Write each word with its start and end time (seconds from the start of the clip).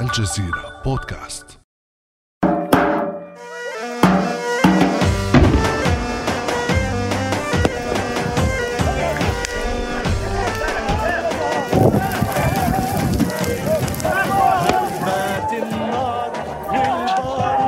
الجزيرة 0.00 0.82
بودكاست. 0.84 1.60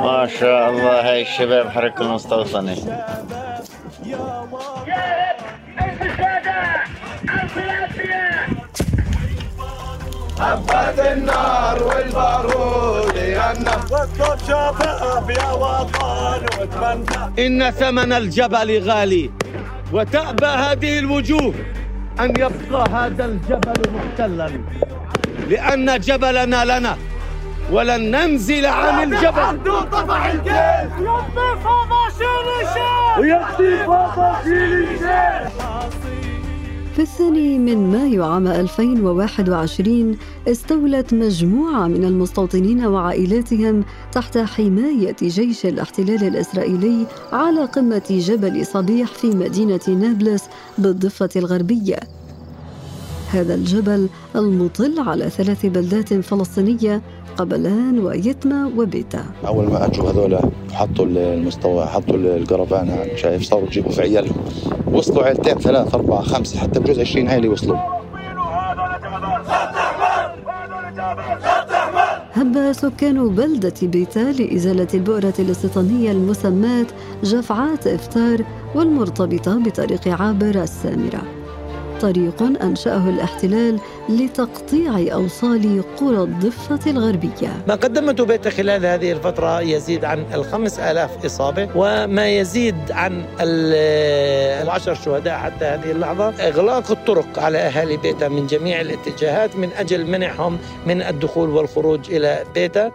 ما 0.03 0.27
شاء 0.39 0.69
الله 0.69 1.09
هاي 1.09 1.21
الشباب 1.21 1.69
حركة 1.69 2.01
المستوطنة 2.01 2.75
حبت 10.39 10.99
النار 10.99 11.83
والبارود 11.83 13.15
يغنى 13.15 13.75
واطلب 13.91 14.39
شباب 14.47 15.29
يا 15.29 15.51
وطن 15.51 16.41
واتمنى 16.59 17.45
إن 17.47 17.71
ثمن 17.71 18.13
الجبل 18.13 18.89
غالي 18.89 19.31
وتأبى 19.93 20.45
هذه 20.45 20.99
الوجوه 20.99 21.53
أن 22.19 22.29
يبقى 22.29 22.89
هذا 22.91 23.25
الجبل 23.25 23.91
محتلا 23.93 24.51
لأن 25.47 25.99
جبلنا 25.99 26.65
لنا 26.79 26.97
ولن 27.71 28.11
ننزل 28.11 28.65
عن 28.65 29.03
الجبل. 29.13 29.63
طفح 29.91 30.25
الجيش. 30.25 30.91
يبقى 30.99 31.57
فوضى 31.63 32.03
شيل 32.17 32.47
الشيش 32.61 33.17
ويبقى 33.19 33.85
فوضى 33.85 34.35
شيل 34.43 34.83
الشيش 34.83 36.06
في 36.97 37.03
الثاني 37.03 37.59
من 37.59 37.91
مايو 37.91 38.23
عام 38.23 38.47
2021 38.47 40.17
استولت 40.47 41.13
مجموعة 41.13 41.87
من 41.87 42.03
المستوطنين 42.03 42.85
وعائلاتهم 42.85 43.83
تحت 44.11 44.37
حماية 44.37 45.15
جيش 45.21 45.65
الاحتلال 45.65 46.23
الإسرائيلي 46.23 47.05
على 47.31 47.65
قمة 47.65 48.01
جبل 48.09 48.65
صبيح 48.65 49.07
في 49.07 49.27
مدينة 49.27 49.79
نابلس 49.87 50.43
بالضفة 50.77 51.29
الغربية. 51.35 51.99
هذا 53.29 53.55
الجبل 53.55 54.09
المطل 54.35 54.99
على 54.99 55.29
ثلاث 55.29 55.65
بلدات 55.65 56.13
فلسطينية 56.13 57.01
قبلان 57.37 57.99
ويتما 57.99 58.71
وبيتا. 58.77 59.23
أول 59.47 59.65
ما 59.65 59.85
أجوا 59.85 60.09
هذول 60.09 60.39
حطوا 60.71 61.05
المستوى 61.05 61.85
حطوا 61.85 62.15
القربان 62.15 63.07
شايف 63.15 63.43
صاروا 63.43 63.67
يجيبوا 63.67 63.91
في 63.91 64.01
عيالهم. 64.01 64.35
وصلوا 64.91 65.23
عيلتين 65.23 65.57
ثلاث 65.57 65.95
أربعة 65.95 66.21
خمسة 66.21 66.59
حتى 66.59 66.79
بجوز 66.79 66.99
20 66.99 67.27
عيله 67.27 67.49
وصلوا. 67.49 67.77
هب 72.33 72.71
سكان 72.71 73.29
بلدة 73.35 73.73
بيتا 73.81 74.19
لإزالة 74.19 74.87
البؤرة 74.93 75.33
الاستيطانية 75.39 76.11
المسماة 76.11 76.85
جفعات 77.23 77.87
إفطار 77.87 78.43
والمرتبطة 78.75 79.57
بطريق 79.59 80.21
عابر 80.21 80.63
السامرة. 80.63 81.36
طريق 82.01 82.43
أنشأه 82.63 83.09
الاحتلال 83.09 83.79
لتقطيع 84.09 85.13
أوصال 85.13 85.83
قرى 85.99 86.17
الضفة 86.17 86.91
الغربية. 86.91 87.63
ما 87.67 87.75
قدمته 87.75 88.25
بيتا 88.25 88.49
خلال 88.49 88.85
هذه 88.85 89.11
الفترة 89.11 89.61
يزيد 89.61 90.05
عن 90.05 90.25
الخمس 90.33 90.79
آلاف 90.79 91.25
إصابة 91.25 91.69
وما 91.75 92.29
يزيد 92.29 92.91
عن 92.91 93.25
العشر 94.61 94.93
شهداء 94.93 95.37
حتى 95.37 95.65
هذه 95.65 95.91
اللحظة. 95.91 96.29
إغلاق 96.29 96.91
الطرق 96.91 97.39
على 97.39 97.57
أهالي 97.57 97.97
بيتا 97.97 98.27
من 98.27 98.47
جميع 98.47 98.81
الاتجاهات 98.81 99.55
من 99.55 99.69
أجل 99.77 100.05
منعهم 100.05 100.57
من 100.87 101.01
الدخول 101.01 101.49
والخروج 101.49 101.99
إلى 102.11 102.43
بيتا. 102.53 102.91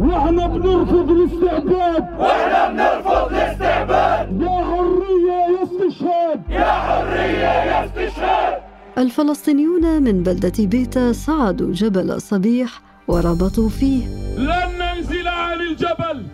وإحنا 0.00 0.46
بنرفض 0.46 1.10
الاستعباد. 1.10 2.04
وإحنا 2.18 2.68
بنرفض 2.68 3.32
الاستعباد. 3.32 4.42
يا 4.42 4.48
حرية 4.48 5.40
يا 5.54 5.62
استشهاد. 5.64 6.42
يا 6.50 6.72
حرية 6.72 7.52
يا 7.70 7.84
استشهاد. 7.84 8.62
الفلسطينيون 8.98 10.02
من 10.02 10.22
بلدة 10.22 10.52
بيتا 10.58 11.12
صعدوا 11.12 11.72
جبل 11.72 12.20
صبيح 12.20 12.80
وربطوا 13.08 13.68
فيه. 13.68 14.06
لن 14.38 14.68
ننزل 14.78 15.28
عن 15.28 15.60
الجبل 15.60 16.26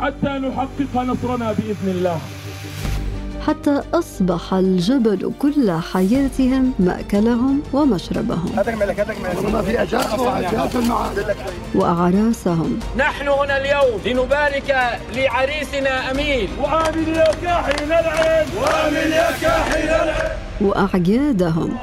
حتى 0.00 0.28
نحقق 0.28 1.02
نصرنا 1.02 1.52
بإذن 1.52 1.88
الله. 1.88 2.18
حتى 3.46 3.82
أصبح 3.94 4.54
الجبل 4.54 5.32
كل 5.38 5.72
حياتهم 5.92 6.72
مأكلهم 6.78 7.62
ومشربهم. 7.72 8.52
وأعراسهم. 11.74 12.80
نحن 12.96 13.28
هنا 13.28 13.56
اليوم 13.56 14.00
لنبارك 14.06 15.00
لعريسنا 15.14 16.10
أمين 16.10 16.48
وعامل 16.62 17.08
يا 17.08 17.32
كاحل 17.42 17.92
العين. 17.92 18.46
وعامل 18.62 19.12
يا 19.12 19.30
كاحل 19.42 19.88
العين. 19.88 20.36
وأعيادهم. 20.60 21.78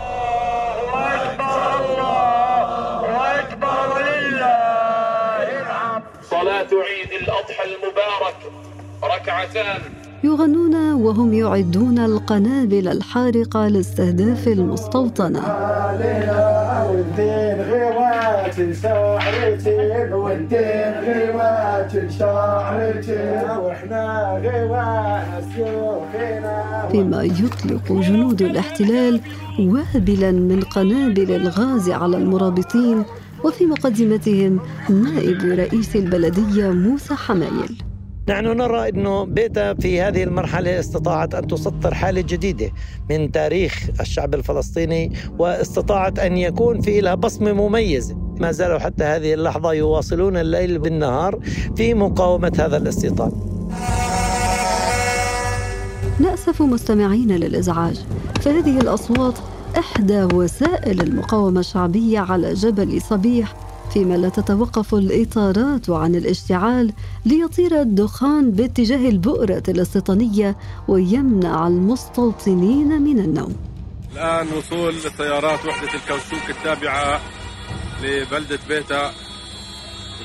صلاة 6.29 6.71
عيد 6.87 7.11
الأضحى 7.21 7.63
المبارك 7.65 8.39
ركعتان. 9.03 9.96
يغنون 10.23 10.93
وهم 10.93 11.33
يعدون 11.33 11.99
القنابل 11.99 12.87
الحارقة 12.87 13.67
لاستهداف 13.67 14.47
المستوطنة. 14.47 15.41
فيما 26.91 27.23
يطلق 27.23 27.91
جنود 27.91 28.41
الاحتلال 28.41 29.21
وابلا 29.59 30.31
من 30.31 30.61
قنابل 30.61 31.31
الغاز 31.31 31.89
على 31.89 32.17
المرابطين 32.17 33.03
وفي 33.43 33.65
مقدمتهم 33.65 34.59
نائب 34.89 35.41
رئيس 35.41 35.95
البلدية 35.95 36.71
موسى 36.71 37.15
حمايل. 37.15 37.77
نحن 38.29 38.45
نرى 38.45 38.89
أنه 38.89 39.23
بيتا 39.23 39.73
في 39.73 40.01
هذه 40.01 40.23
المرحلة 40.23 40.79
استطاعت 40.79 41.35
أن 41.35 41.47
تسطر 41.47 41.93
حالة 41.93 42.21
جديدة 42.21 42.71
من 43.09 43.31
تاريخ 43.31 43.89
الشعب 43.99 44.33
الفلسطيني 44.33 45.13
واستطاعت 45.39 46.19
أن 46.19 46.37
يكون 46.37 46.81
في 46.81 47.01
لها 47.01 47.15
بصمة 47.15 47.53
مميزة. 47.53 48.15
ما 48.15 48.51
زالوا 48.51 48.79
حتى 48.79 49.03
هذه 49.03 49.33
اللحظة 49.33 49.73
يواصلون 49.73 50.37
الليل 50.37 50.79
بالنهار 50.79 51.39
في 51.75 51.93
مقاومة 51.93 52.51
هذا 52.59 52.77
الاستيطان. 52.77 53.31
نأسف 56.19 56.61
مستمعين 56.61 57.31
للإزعاج. 57.31 58.05
فهذه 58.41 58.79
الأصوات 58.79 59.33
إحدى 59.77 60.23
وسائل 60.23 61.01
المقاومة 61.01 61.59
الشعبية 61.59 62.19
على 62.19 62.53
جبل 62.53 63.01
صبيح 63.01 63.66
فيما 63.93 64.17
لا 64.17 64.29
تتوقف 64.29 64.95
الإطارات 64.95 65.89
عن 65.89 66.15
الاشتعال 66.15 66.93
ليطير 67.25 67.81
الدخان 67.81 68.51
باتجاه 68.51 69.09
البؤرة 69.09 69.63
الاستيطانية 69.67 70.57
ويمنع 70.87 71.67
المستوطنين 71.67 73.01
من 73.01 73.19
النوم. 73.19 73.55
الآن 74.13 74.47
وصول 74.57 74.93
سيارات 75.17 75.65
وحدة 75.65 75.89
الكوشوك 75.93 76.49
التابعة 76.49 77.21
لبلدة 78.03 78.59
بيتا 78.67 79.11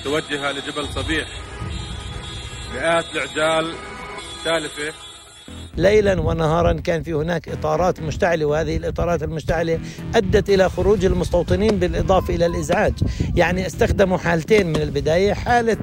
متوجهة 0.00 0.52
لجبل 0.52 0.88
صبيح. 0.94 1.28
مئات 2.74 3.04
العجال 3.14 3.74
تالفة. 4.44 4.92
ليلا 5.76 6.20
ونهارا 6.20 6.72
كان 6.72 7.02
في 7.02 7.12
هناك 7.12 7.48
إطارات 7.48 8.00
مشتعلة 8.00 8.44
وهذه 8.44 8.76
الإطارات 8.76 9.22
المشتعلة 9.22 9.78
أدت 10.14 10.50
إلى 10.50 10.68
خروج 10.68 11.04
المستوطنين 11.04 11.76
بالإضافة 11.76 12.34
إلى 12.34 12.46
الإزعاج، 12.46 12.92
يعني 13.36 13.66
استخدموا 13.66 14.18
حالتين 14.18 14.66
من 14.66 14.76
البداية، 14.76 15.32
حالة 15.32 15.76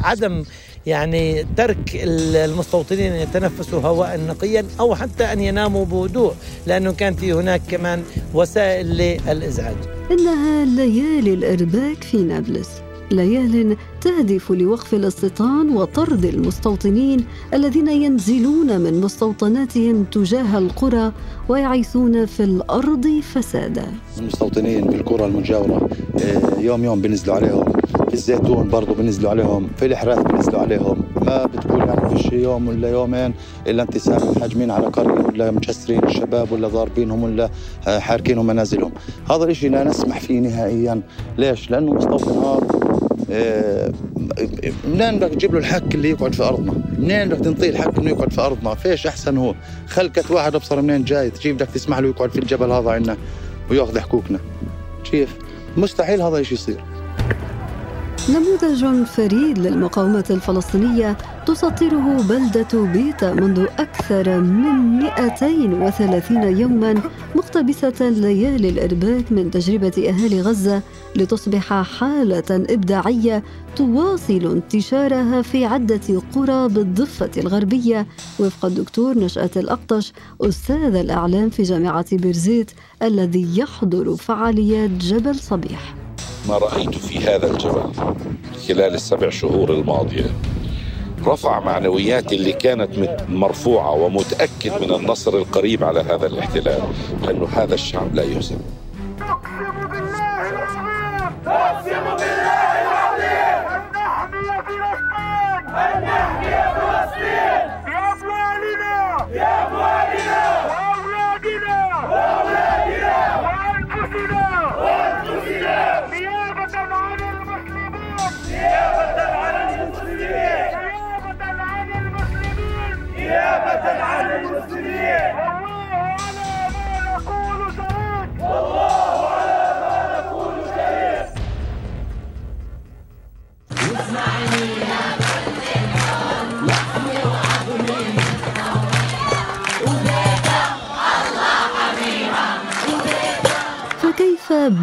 عدم 0.00 0.44
يعني 0.86 1.46
ترك 1.56 1.90
المستوطنين 1.94 3.12
يتنفسوا 3.12 3.80
هواء 3.80 4.20
نقيا 4.28 4.64
أو 4.80 4.94
حتى 4.94 5.24
أن 5.24 5.40
يناموا 5.40 5.84
بهدوء، 5.84 6.34
لأنه 6.66 6.92
كان 6.92 7.14
في 7.14 7.32
هناك 7.32 7.62
كمان 7.70 8.02
وسائل 8.34 8.86
للإزعاج. 8.86 9.76
إنها 10.10 10.64
ليالي 10.64 11.34
الإرباك 11.34 12.04
في 12.04 12.16
نابلس 12.16 12.81
ليال 13.12 13.76
تهدف 14.00 14.50
لوقف 14.52 14.94
الاستيطان 14.94 15.76
وطرد 15.76 16.24
المستوطنين 16.24 17.24
الذين 17.54 17.88
ينزلون 17.88 18.80
من 18.80 19.00
مستوطناتهم 19.00 20.04
تجاه 20.04 20.58
القرى 20.58 21.12
ويعيثون 21.48 22.26
في 22.26 22.44
الأرض 22.44 23.20
فسادا. 23.34 23.86
المستوطنين 24.18 24.84
بالقرى 24.84 25.24
المجاورة 25.26 25.88
آه، 26.24 26.60
يوم 26.60 26.84
يوم 26.84 27.00
بينزلوا 27.00 27.36
عليهم 27.36 27.72
في 28.08 28.14
الزيتون 28.14 28.68
برضه 28.68 28.94
بينزلوا 28.94 29.30
عليهم 29.30 29.68
في 29.76 29.86
الحراث 29.86 30.22
بينزلوا 30.22 30.60
عليهم. 30.60 31.02
ما 31.26 31.46
بتقول 31.46 31.80
يعني 31.80 32.16
فيش 32.16 32.32
يوم 32.32 32.68
ولا 32.68 32.90
يومين 32.90 33.34
إلا 33.66 33.82
انت 33.82 33.98
سامع 33.98 34.32
هاجمين 34.42 34.70
على 34.70 34.86
قرية 34.86 35.24
ولا 35.26 35.50
مكسرين 35.50 36.04
الشباب 36.04 36.52
ولا 36.52 36.68
ضاربينهم 36.68 37.22
ولا 37.22 37.50
آه، 37.88 37.98
حاركينهم 37.98 38.46
منازلهم. 38.46 38.92
هذا 39.30 39.44
الشيء 39.44 39.70
لا 39.70 39.84
نسمح 39.84 40.20
فيه 40.20 40.40
نهائيا. 40.40 41.02
ليش؟ 41.38 41.70
لأنه 41.70 41.92
مستوطنات 41.92 42.71
منين 44.84 45.18
بدك 45.18 45.34
تجيب 45.34 45.52
له 45.52 45.58
الحك 45.58 45.94
اللي 45.94 46.10
يقعد 46.10 46.34
في 46.34 46.42
أرضنا؟ 46.42 46.72
منين 46.98 47.28
بدك 47.28 47.44
تنطيه 47.44 47.70
الحك 47.70 47.98
إنه 47.98 48.10
يقعد 48.10 48.32
في 48.32 48.40
أرضنا؟ 48.40 48.74
فيش 48.74 49.06
أحسن 49.06 49.36
هو؟ 49.36 49.54
خلقت 49.88 50.30
واحد 50.30 50.54
أبصر 50.54 50.82
منين 50.82 51.04
جاي 51.04 51.30
تجيب 51.30 51.56
بدك 51.56 51.68
تسمح 51.74 51.98
له 51.98 52.08
يقعد 52.08 52.30
في 52.30 52.38
الجبل 52.38 52.70
هذا 52.70 52.90
عندنا 52.90 53.16
وياخذ 53.70 53.98
حقوقنا. 54.00 54.38
كيف؟ 55.10 55.36
مستحيل 55.76 56.22
هذا 56.22 56.38
الشيء 56.38 56.58
يصير. 56.58 56.80
نموذج 58.28 59.04
فريد 59.04 59.58
للمقاومة 59.58 60.24
الفلسطينية 60.30 61.18
تسطره 61.46 62.22
بلدة 62.28 62.92
بيتا 62.92 63.34
منذ 63.34 63.66
أكثر 63.78 64.40
من 64.40 64.98
230 64.98 66.42
يوما 66.42 67.02
مقتبسة 67.34 68.08
ليالي 68.10 68.68
الإرباك 68.68 69.32
من 69.32 69.50
تجربة 69.50 69.92
أهالي 70.08 70.40
غزة 70.40 70.82
لتصبح 71.16 71.82
حالة 71.82 72.44
إبداعية 72.50 73.42
تواصل 73.76 74.52
انتشارها 74.52 75.42
في 75.42 75.64
عدة 75.64 76.22
قرى 76.34 76.68
بالضفة 76.68 77.30
الغربية. 77.36 78.06
وفق 78.40 78.64
الدكتور 78.64 79.18
نشأة 79.18 79.50
الأقطش 79.56 80.12
أستاذ 80.40 80.94
الأعلام 80.94 81.50
في 81.50 81.62
جامعة 81.62 82.16
بيرزيت 82.16 82.70
الذي 83.02 83.58
يحضر 83.58 84.16
فعاليات 84.16 84.90
جبل 84.90 85.34
صبيح. 85.34 86.01
ما 86.48 86.58
رأيت 86.58 86.94
في 86.94 87.18
هذا 87.18 87.46
الجبل 87.50 87.92
خلال 88.68 88.94
السبع 88.94 89.30
شهور 89.30 89.70
الماضية. 89.72 90.30
رفع 91.26 91.60
معنوياتي 91.60 92.34
اللي 92.34 92.52
كانت 92.52 93.18
مرفوعة 93.28 93.90
ومتأكد 93.90 94.82
من 94.82 94.94
النصر 94.94 95.36
القريب 95.36 95.84
على 95.84 96.00
هذا 96.00 96.26
الاحتلال 96.26 96.82
لأنه 97.22 97.48
هذا 97.52 97.74
الشعب 97.74 98.14
لا 98.14 98.22
يهزم. 98.22 98.58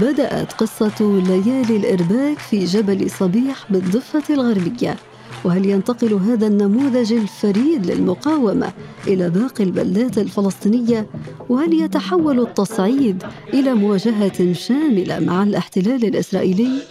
بدأت 0.01 0.53
قصة 0.53 1.21
ليالي 1.27 1.77
الإرباك 1.77 2.39
في 2.39 2.65
جبل 2.65 3.09
صبيح 3.09 3.71
بالضفة 3.71 4.23
الغربية؟ 4.29 4.95
وهل 5.43 5.65
ينتقل 5.65 6.13
هذا 6.13 6.47
النموذج 6.47 7.13
الفريد 7.13 7.85
للمقاومة 7.85 8.73
إلى 9.07 9.29
باقي 9.29 9.63
البلدات 9.63 10.17
الفلسطينية؟ 10.17 11.07
وهل 11.49 11.73
يتحول 11.73 12.39
التصعيد 12.39 13.23
إلى 13.53 13.73
مواجهة 13.73 14.53
شاملة 14.53 15.19
مع 15.19 15.43
الاحتلال 15.43 16.05
الإسرائيلي؟ 16.05 16.81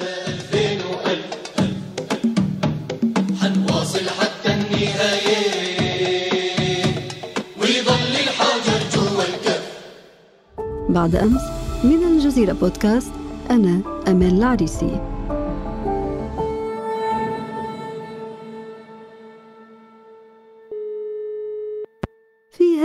حنواصل 3.41 4.09
حتى 4.21 4.53
الكف 9.29 9.63
بعد 10.89 11.17
أمس 11.17 11.43
من 11.85 12.08
الجزيرة 12.29 12.53
بودكاست 12.53 13.13
أنا 13.51 13.81
أمال 14.09 14.39
العريسي. 14.39 15.18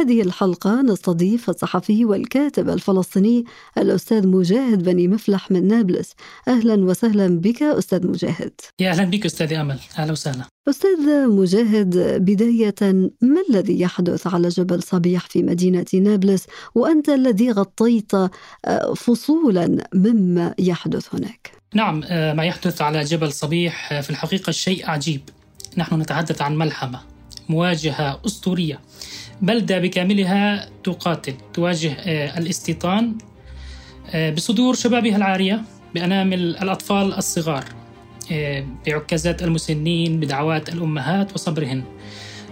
هذه 0.04 0.22
الحلقة 0.22 0.82
نستضيف 0.82 1.50
الصحفي 1.50 2.06
والكاتب 2.06 2.70
الفلسطيني 2.70 3.46
الأستاذ 3.78 4.28
مجاهد 4.28 4.84
بني 4.84 5.08
مفلح 5.08 5.52
من 5.52 5.68
نابلس. 5.68 6.14
أهلا 6.48 6.86
وسهلا 6.86 7.40
بك 7.40 7.64
أستاذ 7.64 8.08
مجاهد. 8.08 8.52
يا 8.80 8.92
أهلا 8.92 9.04
بك 9.04 9.26
أستاذ 9.26 9.54
أمل. 9.54 9.80
أهلا 9.98 10.12
وسهلا. 10.12 10.44
أستاذ 10.70 11.28
مجاهد 11.28 11.98
بداية 12.26 12.94
ما 13.22 13.44
الذي 13.50 13.82
يحدث 13.82 14.28
على 14.28 14.50
جبل 14.50 14.84
صبيح 14.84 15.26
في 15.26 15.44
مدينة 15.44 15.86
نابلس؟ 15.94 16.46
وأنت 16.76 17.10
الذي 17.10 17.52
غطيت 17.52 18.12
فصولا 18.96 19.88
مما 19.94 20.54
يحدث 20.60 21.16
هناك. 21.16 21.52
نعم 21.74 22.00
ما 22.10 22.46
يحدث 22.46 22.82
على 22.82 23.04
جبل 23.04 23.32
صبيح 23.32 24.02
في 24.02 24.10
الحقيقة 24.10 24.52
شيء 24.52 24.90
عجيب. 24.90 25.22
نحن 25.78 26.02
نتحدث 26.02 26.42
عن 26.42 26.58
ملحمة 26.58 27.00
مواجهة 27.50 28.22
أسطورية. 28.26 28.80
بلدة 29.42 29.80
بكاملها 29.80 30.70
تقاتل 30.84 31.34
تواجه 31.54 31.92
الاستيطان 32.38 33.18
بصدور 34.36 34.76
شبابها 34.76 35.16
العارية 35.16 35.62
بأنامل 35.96 36.58
الأطفال 36.58 37.14
الصغار 37.14 37.66
بعكازات 38.88 39.44
المسنين 39.44 40.20
بدعوات 40.20 40.70
الأمهات 40.70 41.34
وصبرهن. 41.34 41.84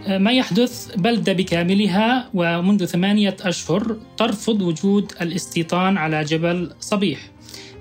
ما 0.08 0.32
يحدث 0.32 0.96
بلدة 0.96 1.34
بكاملها 1.34 2.30
ومنذ 2.34 2.86
ثمانية 2.86 3.36
أشهر 3.42 3.98
ترفض 4.18 4.62
وجود 4.62 5.12
الاستيطان 5.22 5.98
على 5.98 6.24
جبل 6.24 6.74
صبيح. 6.80 7.20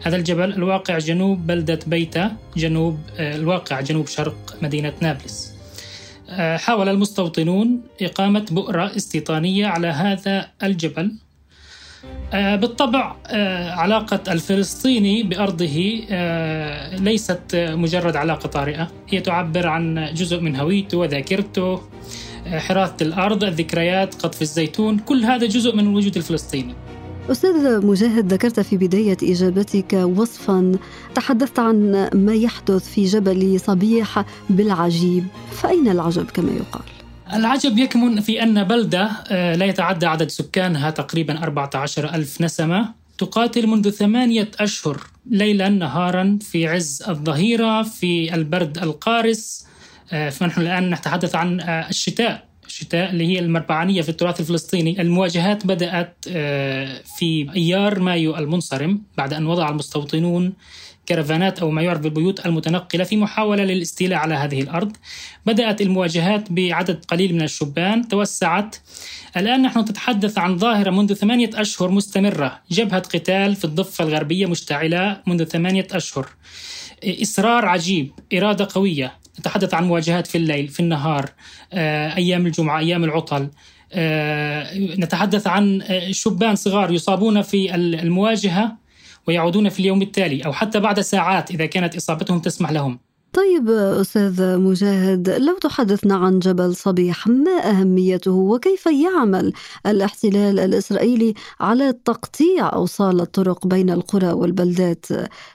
هذا 0.03 0.17
الجبل 0.17 0.53
الواقع 0.53 0.99
جنوب 0.99 1.46
بلدة 1.46 1.79
بيتا 1.87 2.37
جنوب 2.56 2.99
الواقع 3.19 3.81
جنوب 3.81 4.06
شرق 4.06 4.56
مدينة 4.62 4.93
نابلس. 5.00 5.60
حاول 6.38 6.88
المستوطنون 6.88 7.81
إقامة 8.03 8.47
بؤرة 8.50 8.97
استيطانية 8.97 9.67
على 9.67 9.87
هذا 9.87 10.49
الجبل. 10.62 11.12
بالطبع 12.32 13.17
علاقة 13.77 14.32
الفلسطيني 14.32 15.23
بأرضه 15.23 16.00
ليست 16.97 17.41
مجرد 17.55 18.17
علاقة 18.17 18.46
طارئة. 18.46 18.91
هي 19.08 19.20
تعبر 19.20 19.67
عن 19.67 20.10
جزء 20.15 20.41
من 20.41 20.56
هويته 20.56 20.99
وذاكرته 20.99 21.81
حراثة 22.46 23.06
الأرض 23.06 23.44
الذكريات 23.44 24.15
قطف 24.15 24.43
الزيتون 24.43 24.99
كل 24.99 25.25
هذا 25.25 25.46
جزء 25.46 25.77
من 25.77 25.87
الوجود 25.87 26.17
الفلسطيني. 26.17 26.75
أستاذ 27.31 27.87
مجاهد 27.87 28.32
ذكرت 28.32 28.60
في 28.60 28.77
بداية 28.77 29.17
إجابتك 29.22 29.93
وصفا 29.93 30.72
تحدثت 31.15 31.58
عن 31.58 32.08
ما 32.15 32.34
يحدث 32.34 32.89
في 32.89 33.05
جبل 33.05 33.60
صبيح 33.60 34.25
بالعجيب. 34.51 35.27
فأين 35.53 35.89
العجب 35.89 36.31
كما 36.31 36.53
يقال؟ 36.53 36.82
العجب 37.32 37.79
يكمن 37.79 38.20
في 38.20 38.43
أن 38.43 38.65
بلدة 38.65 39.10
لا 39.31 39.65
يتعدى 39.65 40.06
عدد 40.06 40.29
سكانها 40.29 40.91
تقريبا 40.91 41.43
14 41.43 42.15
ألف 42.15 42.41
نسمة 42.41 42.94
تقاتل 43.19 43.67
منذ 43.67 43.91
ثمانية 43.91 44.51
أشهر 44.60 45.01
ليلا 45.27 45.69
نهارا 45.69 46.39
في 46.41 46.69
عز 46.69 47.03
الظهيرة 47.08 47.82
في 47.82 48.34
البرد 48.34 48.79
القارس. 48.79 49.67
فنحن 50.10 50.60
الآن 50.60 50.91
نتحدث 50.91 51.34
عن 51.34 51.60
الشتاء. 51.60 52.50
الشتاء 52.81 53.10
اللي 53.10 53.27
هي 53.27 53.39
المربعانية 53.39 54.03
في 54.03 54.08
التراث 54.08 54.41
الفلسطيني. 54.41 55.01
المواجهات 55.01 55.67
بدأت 55.67 56.17
في 57.19 57.51
أيار 57.56 58.01
مايو 58.01 58.37
المنصرم 58.37 59.03
بعد 59.19 59.32
أن 59.32 59.46
وضع 59.46 59.69
المستوطنون 59.69 60.53
كرفانات 61.08 61.58
أو 61.58 61.70
ما 61.70 61.82
يعرف 61.82 62.01
بالبيوت 62.01 62.46
المتنقلة 62.46 63.05
في 63.05 63.17
محاولة 63.17 63.65
للاستيلاء 63.65 64.19
على 64.19 64.34
هذه 64.34 64.60
الأرض. 64.60 64.96
بدأت 65.46 65.81
المواجهات 65.81 66.53
بعدد 66.53 67.05
قليل 67.05 67.34
من 67.34 67.43
الشبان 67.43 68.08
توسعت. 68.08 68.77
الآن 69.37 69.63
نحن 69.63 69.79
نتحدث 69.79 70.39
عن 70.39 70.58
ظاهرة 70.58 70.91
منذ 70.91 71.15
ثمانية 71.15 71.51
أشهر 71.55 71.91
مستمرة. 71.91 72.60
جبهة 72.70 73.01
قتال 73.01 73.56
في 73.56 73.65
الضفة 73.65 74.05
الغربية 74.05 74.46
مشتعلة 74.46 75.20
منذ 75.27 75.44
ثمانية 75.44 75.87
أشهر. 75.93 76.29
إصرار 77.05 77.65
عجيب 77.67 78.10
إرادة 78.34 78.69
قوية. 78.75 79.19
نتحدث 79.41 79.75
عن 79.75 79.85
مواجهات 79.85 80.27
في 80.27 80.39
الليل 80.39 80.69
في 80.69 80.81
النهار 80.81 81.31
أيام 82.17 82.47
الجمعة 82.47 82.79
أيام 82.79 83.05
العطل 83.05 83.49
نتحدث 84.99 85.47
عن 85.47 85.82
شبان 86.11 86.56
صغار 86.56 86.93
يصابون 86.93 87.43
في 87.43 87.75
المواجهة 87.75 88.77
ويعودون 89.29 89.69
في 89.69 89.81
اليوم 89.81 90.03
التالي 90.03 90.44
أو 90.44 90.53
حتى 90.53 90.81
بعد 90.81 91.01
ساعات 91.01 91.51
إذا 91.51 91.67
كانت 91.67 91.97
إصابتهم 91.97 92.41
تسمح 92.41 92.70
لهم 92.70 92.99
طيب 93.32 93.69
أستاذ 93.70 94.59
مجاهد 94.59 95.31
لو 95.31 95.59
تحدثنا 95.59 96.15
عن 96.15 96.39
جبل 96.39 96.75
صبيح 96.75 97.27
ما 97.27 97.70
أهميته 97.70 98.31
وكيف 98.31 98.87
يعمل 98.87 99.53
الاحتلال 99.87 100.59
الإسرائيلي 100.59 101.35
على 101.61 101.93
تقطيع 102.05 102.73
أوصال 102.73 103.20
الطرق 103.20 103.67
بين 103.67 103.91
القرى 103.91 104.32
والبلدات 104.32 105.06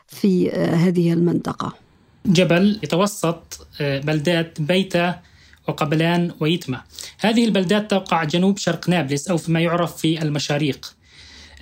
في 0.07 0.51
هذه 0.51 1.13
المنطقة؟ 1.13 1.84
جبل 2.25 2.79
يتوسط 2.83 3.67
بلدات 3.79 4.61
بيتا 4.61 5.21
وقبلان 5.67 6.31
ويتمة 6.39 6.81
هذه 7.19 7.45
البلدات 7.45 7.91
تقع 7.91 8.23
جنوب 8.23 8.57
شرق 8.57 8.89
نابلس 8.89 9.27
أو 9.27 9.37
فيما 9.37 9.59
يعرف 9.59 9.97
في 9.97 10.21
المشاريق. 10.21 10.95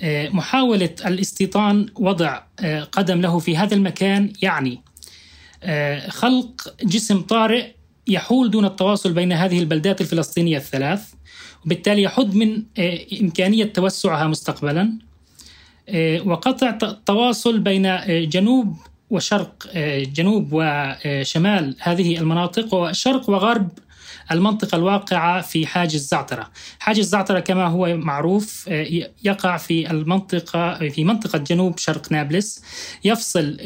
محاولة 0.03 0.95
الاستيطان 1.05 1.85
وضع 1.95 2.41
قدم 2.91 3.21
له 3.21 3.39
في 3.39 3.57
هذا 3.57 3.75
المكان 3.75 4.33
يعني 4.41 4.81
خلق 6.09 6.75
جسم 6.83 7.21
طارئ 7.21 7.71
يحول 8.07 8.51
دون 8.51 8.65
التواصل 8.65 9.13
بين 9.13 9.31
هذه 9.31 9.59
البلدات 9.59 10.01
الفلسطينية 10.01 10.57
الثلاث 10.57 11.01
وبالتالي 11.65 12.01
يحد 12.01 12.35
من 12.35 12.63
إمكانية 13.21 13.65
توسعها 13.65 14.27
مستقبلا. 14.27 14.93
وقطع 16.25 16.77
التواصل 16.83 17.59
بين 17.59 17.99
جنوب 18.29 18.77
وشرق 19.13 19.67
جنوب 20.13 20.49
وشمال 20.51 21.75
هذه 21.79 22.17
المناطق 22.17 22.73
وشرق 22.73 23.29
وغرب 23.29 23.69
المنطقة 24.31 24.75
الواقعة 24.75 25.41
في 25.41 25.67
حاجز 25.67 26.07
زعترة. 26.07 26.51
حاجز 26.79 27.05
زعترة 27.05 27.39
كما 27.39 27.67
هو 27.67 27.97
معروف 27.97 28.67
يقع 29.23 29.57
في 29.57 29.91
المنطقة 29.91 30.89
في 30.89 31.03
منطقة 31.03 31.37
جنوب 31.37 31.77
شرق 31.77 32.11
نابلس. 32.11 32.63
يفصل 33.03 33.57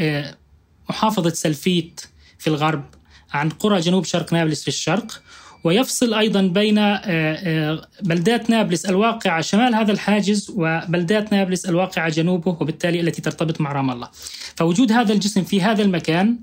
محافظة 0.90 1.30
سلفيت 1.30 2.02
في 2.38 2.48
الغرب 2.48 2.86
عن 3.32 3.50
قرى 3.50 3.80
جنوب 3.80 4.06
شرق 4.06 4.34
نابلس 4.34 4.62
في 4.62 4.68
الشرق 4.68 5.22
ويفصل 5.64 6.14
أيضا 6.14 6.42
بين 6.42 6.78
آه، 6.78 7.02
آه، 7.06 7.88
بلدات 8.02 8.50
نابلس 8.50 8.86
الواقعة 8.86 9.42
شمال 9.42 9.76
هذا 9.76 9.92
الحاجز 9.92 10.54
وبلدات 10.56 11.34
نابلس 11.34 11.66
الواقعة 11.66 12.10
جنوبه 12.10 12.58
وبالتالي 12.60 13.00
التي 13.00 13.22
ترتبط 13.22 13.62
مع 13.62 13.72
رام 13.72 13.92
الله. 13.92 14.10
فوجود 14.56 14.92
هذا 14.92 15.14
الجسم 15.14 15.44
في 15.44 15.62
هذا 15.62 15.84
المكان 15.84 16.38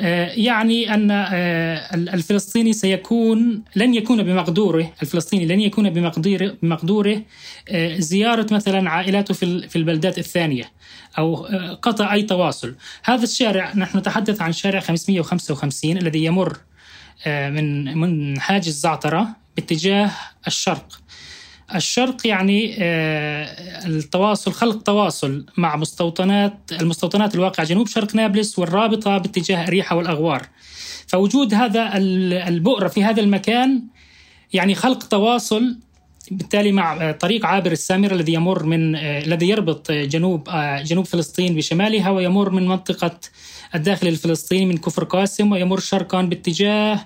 آه، 0.00 0.30
يعني 0.30 0.94
أن 0.94 1.10
الفلسطيني 1.92 2.72
سيكون 2.72 3.62
لن 3.76 3.94
يكون 3.94 4.22
بمقدوره 4.22 4.92
الفلسطيني 5.02 5.46
لن 5.46 5.60
يكون 5.60 5.90
بمقدوره 6.62 7.22
زيارة 7.98 8.46
مثلا 8.54 8.90
عائلاته 8.90 9.34
في 9.68 9.76
البلدات 9.76 10.18
الثانية 10.18 10.64
أو 11.18 11.34
قطع 11.82 12.14
أي 12.14 12.22
تواصل 12.22 12.74
هذا 13.04 13.24
الشارع 13.24 13.72
نحن 13.76 13.98
نتحدث 13.98 14.42
عن 14.42 14.52
شارع 14.52 14.80
555 14.80 15.96
الذي 15.96 16.24
يمر 16.24 16.58
من 17.26 17.98
من 17.98 18.40
حاجز 18.40 18.80
زعترة 18.80 19.28
باتجاه 19.56 20.10
الشرق. 20.46 21.00
الشرق 21.74 22.26
يعني 22.26 22.76
آه، 22.78 23.86
التواصل 23.86 24.52
خلق 24.52 24.82
تواصل 24.82 25.46
مع 25.56 25.76
مستوطنات 25.76 26.58
المستوطنات 26.72 27.34
الواقعة 27.34 27.66
جنوب 27.66 27.86
شرق 27.86 28.14
نابلس 28.14 28.58
والرابطة 28.58 29.18
باتجاه 29.18 29.66
أريحة 29.66 29.96
والأغوار. 29.96 30.46
فوجود 31.06 31.54
هذا 31.54 31.96
البؤرة 32.48 32.88
في 32.88 33.04
هذا 33.04 33.20
المكان 33.20 33.82
يعني 34.52 34.74
خلق 34.74 35.02
تواصل 35.02 35.78
بالتالي 36.30 36.72
مع 36.72 37.12
طريق 37.12 37.46
عابر 37.46 37.72
السامرة 37.72 38.14
الذي 38.14 38.32
يمر 38.32 38.62
من 38.62 38.96
الذي 38.96 39.48
يربط 39.48 39.92
جنوب 39.92 40.48
جنوب 40.84 41.04
فلسطين 41.04 41.54
بشمالها 41.54 42.10
ويمر 42.10 42.50
من 42.50 42.68
منطقة 42.68 43.20
الداخل 43.74 44.08
الفلسطيني 44.08 44.66
من 44.66 44.76
كفر 44.76 45.04
قاسم 45.04 45.52
ويمر 45.52 45.80
شرقا 45.80 46.22
باتجاه 46.22 47.00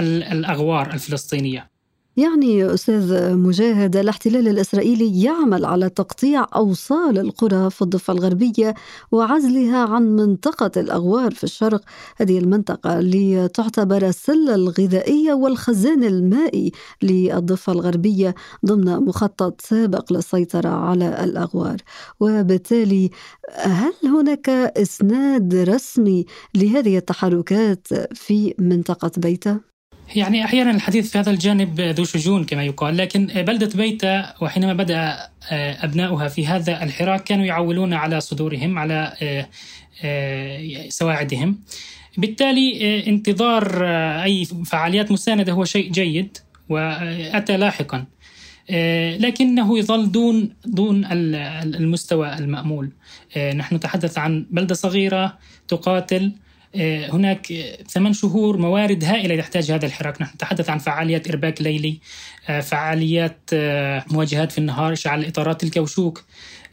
الأغوار 0.00 0.92
الفلسطينية. 0.92 1.69
يعني 2.16 2.74
أستاذ 2.74 3.34
مجاهد 3.36 3.96
الاحتلال 3.96 4.48
الإسرائيلي 4.48 5.22
يعمل 5.22 5.64
على 5.64 5.88
تقطيع 5.88 6.46
أوصال 6.56 7.18
القرى 7.18 7.70
في 7.70 7.82
الضفة 7.82 8.12
الغربية 8.12 8.74
وعزلها 9.12 9.78
عن 9.78 10.16
منطقة 10.16 10.70
الأغوار 10.80 11.34
في 11.34 11.44
الشرق 11.44 11.82
هذه 12.16 12.38
المنطقة 12.38 13.00
لتعتبر 13.00 14.08
السلة 14.08 14.54
الغذائية 14.54 15.32
والخزان 15.32 16.04
المائي 16.04 16.72
للضفة 17.02 17.72
الغربية 17.72 18.34
ضمن 18.66 18.84
مخطط 18.84 19.60
سابق 19.60 20.12
للسيطرة 20.12 20.68
على 20.68 21.24
الأغوار 21.24 21.76
وبالتالي 22.20 23.10
هل 23.56 23.92
هناك 24.04 24.48
إسناد 24.48 25.54
رسمي 25.54 26.26
لهذه 26.54 26.96
التحركات 26.98 27.88
في 28.14 28.54
منطقة 28.58 29.10
بيتة؟ 29.16 29.69
يعني 30.16 30.44
أحيانا 30.44 30.70
الحديث 30.70 31.10
في 31.10 31.18
هذا 31.18 31.30
الجانب 31.30 31.80
ذو 31.80 32.04
شجون 32.04 32.44
كما 32.44 32.64
يقال 32.64 32.96
لكن 32.96 33.26
بلدة 33.26 33.70
بيتا 33.74 34.34
وحينما 34.40 34.72
بدأ 34.72 35.28
آه، 35.50 35.84
أبناؤها 35.84 36.28
في 36.28 36.46
هذا 36.46 36.82
الحراك 36.82 37.24
كانوا 37.24 37.44
يعولون 37.44 37.94
على 37.94 38.20
صدورهم 38.20 38.78
على 38.78 39.12
آه، 39.22 39.48
آه، 40.04 40.88
سواعدهم. 40.88 41.58
بالتالي 42.18 43.06
انتظار 43.06 43.84
أي 44.22 44.44
فعاليات 44.44 45.12
مساندة 45.12 45.52
هو 45.52 45.64
شيء 45.64 45.90
جيد 45.90 46.38
وأتى 46.68 47.56
لاحقا. 47.56 48.04
لكنه 49.18 49.78
يظل 49.78 50.12
دون 50.12 50.50
دون 50.64 51.04
المستوى 51.64 52.34
المأمول. 52.38 52.90
نحن 53.54 53.74
نتحدث 53.74 54.18
عن 54.18 54.46
بلدة 54.50 54.74
صغيرة 54.74 55.38
تقاتل 55.68 56.32
هناك 56.76 57.52
ثمان 57.88 58.12
شهور 58.12 58.56
موارد 58.56 59.04
هائلة 59.04 59.34
يحتاج 59.34 59.70
هذا 59.70 59.86
الحراك، 59.86 60.22
نحن 60.22 60.34
نتحدث 60.34 60.70
عن 60.70 60.78
فعاليات 60.78 61.28
إرباك 61.28 61.62
ليلي، 61.62 62.00
آه، 62.48 62.60
فعاليات 62.60 63.38
آه، 63.52 64.04
مواجهات 64.10 64.52
في 64.52 64.58
النهار، 64.58 64.92
إشعال 64.92 65.26
إطارات 65.26 65.64
الكوشوك. 65.64 66.24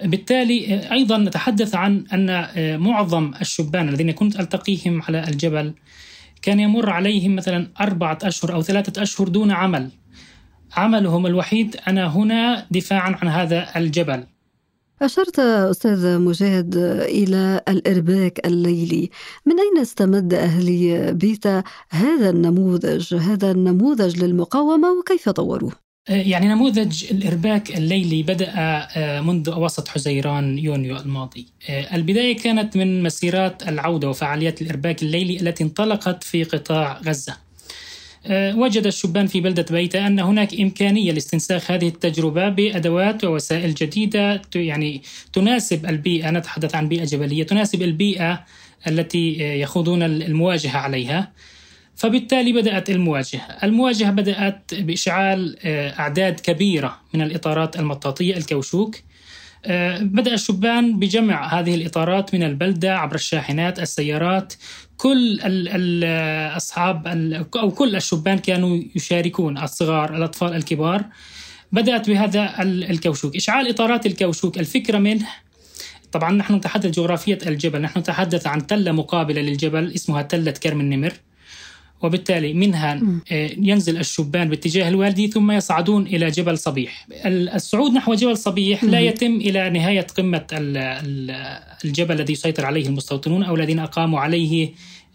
بالتالي 0.03 0.91
أيضا 0.91 1.17
نتحدث 1.17 1.75
عن 1.75 2.03
أن 2.13 2.79
معظم 2.79 3.33
الشبان 3.41 3.89
الذين 3.89 4.11
كنت 4.11 4.39
ألتقيهم 4.39 5.01
على 5.01 5.27
الجبل 5.27 5.73
كان 6.41 6.59
يمر 6.59 6.89
عليهم 6.89 7.35
مثلا 7.35 7.67
أربعة 7.81 8.17
أشهر 8.23 8.53
أو 8.53 8.61
ثلاثة 8.61 9.01
أشهر 9.01 9.27
دون 9.27 9.51
عمل. 9.51 9.89
عملهم 10.75 11.25
الوحيد 11.25 11.75
أنا 11.87 12.07
هنا 12.07 12.65
دفاعا 12.71 13.17
عن 13.21 13.27
هذا 13.27 13.77
الجبل. 13.77 14.23
أشرت 15.01 15.39
أستاذ 15.39 16.19
مجاهد 16.19 16.75
إلى 17.01 17.61
الإرباك 17.67 18.47
الليلي. 18.47 19.09
من 19.45 19.59
أين 19.59 19.81
استمد 19.81 20.33
أهلي 20.33 21.13
بيتا 21.13 21.63
هذا 21.89 22.29
النموذج 22.29 23.15
هذا 23.15 23.51
النموذج 23.51 24.23
للمقاومة 24.23 24.87
وكيف 24.99 25.29
طوروه؟ 25.29 25.71
يعني 26.09 26.47
نموذج 26.47 27.05
الإرباك 27.11 27.77
الليلي 27.77 28.23
بدأ 28.23 28.53
آه، 28.55 29.21
منذ 29.21 29.49
أواسط 29.49 29.87
حزيران 29.87 30.59
يونيو 30.59 30.97
الماضي. 30.97 31.47
آه، 31.69 31.95
البداية 31.95 32.37
كانت 32.37 32.77
من 32.77 33.03
مسيرات 33.03 33.67
العودة 33.67 34.09
وفعاليات 34.09 34.61
الإرباك 34.61 35.03
الليلي 35.03 35.39
التي 35.41 35.63
انطلقت 35.63 36.23
في 36.23 36.43
قطاع 36.43 36.99
غزة. 37.05 37.46
وجد 38.31 38.85
الشبان 38.85 39.27
في 39.27 39.41
بلدة 39.41 39.65
بيتا 39.71 40.07
أن 40.07 40.19
هناك 40.19 40.59
إمكانية 40.59 41.11
لاستنساخ 41.11 41.71
هذه 41.71 41.87
التجربة 41.87 42.49
بأدوات 42.49 43.23
ووسائل 43.23 43.73
جديدة 43.73 44.41
يعني 44.55 45.01
تناسب 45.33 45.85
البيئة. 45.85 46.31
نتحدث 46.31 46.75
عن 46.75 46.87
بيئة 46.87 47.05
جبلية. 47.05 47.43
تناسب 47.43 47.81
البيئة 47.81 48.43
التي 48.87 49.37
آه، 49.41 49.53
يخوضون 49.53 50.03
المواجهة 50.03 50.77
عليها. 50.77 51.31
فبالتالي 51.95 52.53
بدأت 52.53 52.89
المواجهة. 52.89 53.57
المواجهة 53.63 54.11
بدأت 54.11 54.73
بإشعال 54.73 55.57
آه، 55.63 55.99
أعداد 55.99 56.39
كبيرة 56.39 56.99
من 57.13 57.21
الإطارات 57.21 57.79
المطاطية 57.79 58.37
الكوشوك. 58.37 58.95
بدأ 59.99 60.33
الشبان 60.33 60.99
بجمع 60.99 61.59
هذه 61.59 61.75
الإطارات 61.75 62.35
من 62.35 62.43
البلدة 62.43 62.97
عبر 62.97 63.15
الشاحنات 63.15 63.79
السيارات 63.79 64.53
كل 64.97 65.39
أصحاب 66.57 67.07
أو 67.55 67.71
كل 67.71 67.95
الشبان 67.95 68.37
كانوا 68.37 68.83
يشاركون 68.95 69.57
الصغار 69.57 70.15
الأطفال 70.15 70.55
الكبار. 70.55 71.05
بدأت 71.71 72.09
بهذا 72.09 72.61
الكوشوك. 72.61 73.35
إشعال 73.35 73.69
إطارات 73.69 74.05
الكوشوك. 74.05 74.57
الفكرة 74.57 74.97
منه 74.97 75.27
طبعا 76.11 76.31
نحن 76.31 76.53
نتحدث 76.53 76.91
جغرافية 76.91 77.39
الجبل. 77.47 77.81
نحن 77.81 77.99
نتحدث 77.99 78.47
عن 78.47 78.67
تلة 78.67 78.91
مقابلة 78.91 79.41
للجبل 79.41 79.91
اسمها 79.95 80.21
تلة 80.21 80.51
كرم 80.51 80.81
النمر. 80.81 81.13
وبالتالي 82.01 82.53
منها 82.53 83.01
آه، 83.31 83.49
ينزل 83.57 83.97
الشبان 83.97 84.49
باتجاه 84.49 84.89
الوادي 84.89 85.27
ثم 85.27 85.51
يصعدون 85.51 86.07
إلى 86.07 86.27
جبل 86.27 86.57
صبيح. 86.57 87.07
الصعود 87.25 87.91
نحو 87.91 88.13
جبل 88.13 88.37
صبيح 88.37 88.83
لا 88.83 88.99
يتم 88.99 89.35
إلى 89.35 89.69
نهاية 89.69 90.07
قمة 90.17 90.47
الجبل 91.85 92.15
الذي 92.15 92.33
يسيطر 92.33 92.65
عليه 92.65 92.87
المستوطنون 92.87 93.43
أو 93.43 93.55
الذين 93.55 93.79
أقاموا 93.79 94.19
عليه 94.19 94.71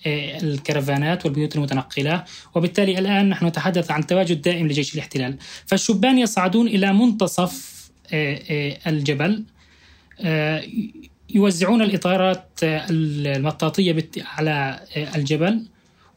آه، 0.06 0.38
الكرفانات 0.42 1.24
والبيوت 1.24 1.56
المتنقلة. 1.56 2.24
وبالتالي 2.54 2.98
الآن 2.98 3.28
نحن 3.28 3.46
نتحدث 3.46 3.90
عن 3.90 4.06
تواجد 4.06 4.42
دائم 4.42 4.68
لجيش 4.68 4.94
الاحتلال. 4.94 5.36
فالشبان 5.66 6.18
يصعدون 6.18 6.66
إلى 6.66 6.92
منتصف 6.92 7.72
آه، 8.12 8.78
الجبل 8.86 9.44
يوزعون 11.34 11.82
الإطارات 11.82 12.48
المطاطية 12.62 14.06
على 14.26 14.80
الجبل. 15.16 15.62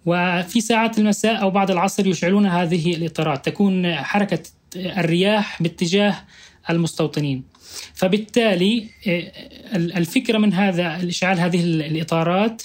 وفي 0.06 0.62
ساعات 0.62 1.00
المساء 1.00 1.42
أو 1.42 1.50
بعد 1.50 1.72
العصر 1.72 2.08
يشعلون 2.08 2.46
هذه 2.46 2.96
الإطارات. 2.96 3.46
تكون 3.46 3.96
حركة 3.96 4.40
الرياح 4.76 5.62
باتجاه 5.62 6.16
المستوطنين. 6.70 7.44
فبالتالي 7.94 8.90
آه، 9.08 9.32
الفكرة 9.76 10.38
من 10.38 10.54
هذا 10.54 10.96
الإشعال 10.96 11.40
هذه 11.40 11.64
الإطارات 11.64 12.64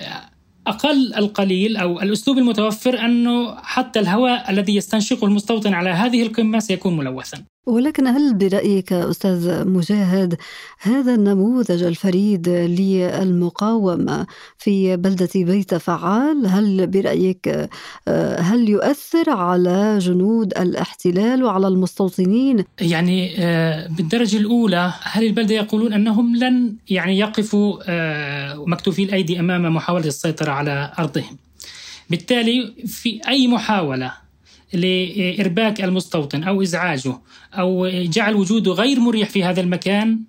آه، 0.00 0.30
أقل 0.66 1.14
القليل 1.14 1.76
أو 1.76 2.00
الأسلوب 2.00 2.38
المتوفر 2.38 3.04
أنه 3.04 3.56
حتى 3.62 3.98
الهواء 3.98 4.50
الذي 4.50 4.76
يستنشقه 4.76 5.26
المستوطن 5.26 5.74
على 5.74 5.90
هذه 5.90 6.22
القمة 6.22 6.58
سيكون 6.58 6.96
ملوثا. 6.96 7.44
ولكن 7.66 8.06
هل 8.06 8.34
برأيك 8.34 8.92
أستاذ 8.92 9.68
مجاهد 9.68 10.36
هذا 10.80 11.14
النموذج 11.14 11.82
الفريد 11.82 12.48
للمقاومة 12.48 14.26
في 14.58 14.96
بلدة 14.96 15.28
بيت 15.34 15.74
فعال 15.74 16.46
هل 16.46 16.86
برأيك 16.86 17.68
آه، 18.08 18.40
هل 18.40 18.68
يؤثر 18.68 19.30
على 19.30 19.98
جنود 19.98 20.58
الاحتلال 20.58 21.44
وعلى 21.44 21.68
المستوطنين؟ 21.68 22.64
يعني 22.80 23.34
آه، 23.38 23.88
بالدرجة 23.88 24.36
الأولى 24.36 24.92
أهل 25.06 25.26
البلدة 25.26 25.54
يقولون 25.54 25.92
أنهم 25.92 26.36
لن 26.36 26.76
يعني 26.90 27.18
يقفوا 27.18 27.78
آه، 27.86 28.64
مكتوفي 28.66 29.02
الأيدي 29.02 29.40
أمام 29.40 29.74
محاولة 29.74 30.06
السيطرة 30.06 30.50
على 30.50 30.92
أرضهم 30.98 31.36
بالتالي 32.10 32.74
في 32.86 33.20
أي 33.28 33.48
محاولة 33.48 34.12
لإرباك 34.72 35.84
المستوطن 35.84 36.42
أو 36.42 36.62
إزعاجه 36.62 37.18
أو 37.54 37.88
جعل 37.88 38.34
وجوده 38.34 38.72
غير 38.72 39.00
مريح 39.00 39.28
في 39.28 39.44
هذا 39.44 39.60
المكان 39.60 40.20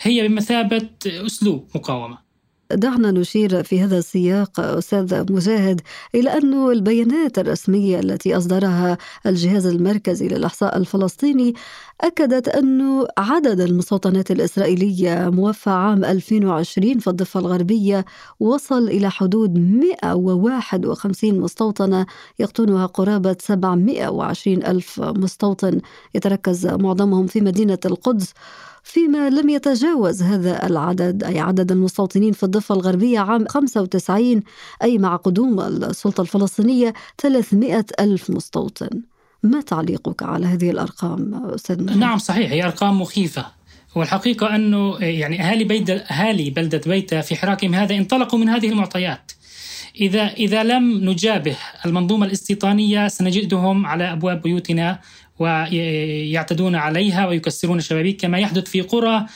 هي 0.00 0.28
بمثابة 0.28 0.88
أسلوب 1.06 1.68
مقاومة. 1.74 2.27
دعنا 2.72 3.10
نشير 3.10 3.62
في 3.62 3.80
هذا 3.80 3.98
السياق 3.98 4.60
أستاذ 4.60 5.32
مجاهد 5.32 5.80
إلى 6.14 6.30
أن 6.30 6.70
البيانات 6.70 7.38
الرسمية 7.38 8.00
التي 8.00 8.36
أصدرها 8.36 8.98
الجهاز 9.26 9.66
المركزي 9.66 10.28
للإحصاء 10.28 10.76
الفلسطيني 10.76 11.54
أكدت 12.00 12.48
أن 12.48 13.06
عدد 13.18 13.60
المستوطنات 13.60 14.30
الإسرائيلية 14.30 15.30
موفى 15.30 15.70
عام 15.70 16.04
2020 16.04 16.98
في 16.98 17.10
الضفة 17.10 17.40
الغربية 17.40 18.04
وصل 18.40 18.88
إلى 18.88 19.10
حدود 19.10 19.58
151 19.58 21.40
مستوطنه 21.40 22.06
يقطنها 22.38 22.86
قرابة 22.86 23.36
720 23.40 24.64
ألف 24.64 25.00
مستوطن 25.00 25.80
يتركز 26.14 26.66
معظمهم 26.66 27.26
في 27.26 27.40
مدينة 27.40 27.78
القدس 27.84 28.32
فيما 28.82 29.30
لم 29.30 29.48
يتجاوز 29.48 30.22
هذا 30.22 30.66
العدد 30.66 31.24
أي 31.24 31.40
عدد 31.40 31.72
المستوطنين 31.72 32.32
في 32.32 32.42
الضفة 32.42 32.74
الغربية 32.74 33.18
عام 33.18 33.46
95 33.48 34.42
أي 34.82 34.98
مع 34.98 35.16
قدوم 35.16 35.60
السلطة 35.60 36.20
الفلسطينية 36.20 36.94
300 37.18 37.84
ألف 38.00 38.30
مستوطن. 38.30 39.02
ما 39.42 39.60
تعليقك 39.60 40.22
على 40.22 40.46
هذه 40.46 40.70
الأرقام 40.70 41.34
أستاذ 41.54 41.84
محمد؟ 41.84 41.98
نعم 41.98 42.18
صحيح 42.18 42.50
هي 42.50 42.64
أرقام 42.64 43.00
مخيفة. 43.00 43.46
والحقيقة 43.96 44.56
أنه 44.56 44.96
يعني 44.98 45.42
أهالي 45.42 45.64
بيت 45.64 45.90
أهالي 45.90 46.50
بلدة 46.50 46.80
بيتا 46.86 47.20
في 47.20 47.36
حراكهم 47.36 47.74
هذا 47.74 47.94
انطلقوا 47.94 48.38
من 48.38 48.48
هذه 48.48 48.68
المعطيات. 48.68 49.32
إذا 50.00 50.22
إذا 50.22 50.62
لم 50.62 51.10
نجابه 51.10 51.56
المنظومة 51.86 52.26
الاستيطانية 52.26 53.08
سنجدهم 53.08 53.86
على 53.86 54.12
أبواب 54.12 54.42
بيوتنا 54.42 55.00
ويعتدون 55.38 56.74
عليها 56.74 57.26
ويكسرون 57.26 57.78
الشبابيك 57.78 58.20
كما 58.20 58.38
يحدث 58.38 58.64
في 58.64 58.80
قرى 58.80 59.26